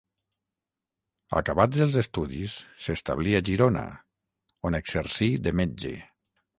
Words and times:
Acabats 1.41 1.83
els 1.87 1.99
estudis 2.03 2.57
s'establí 2.87 3.39
a 3.43 3.45
Girona, 3.53 3.87
on 4.71 4.83
exercí 4.85 5.33
de 5.47 5.59
metge. 5.63 5.99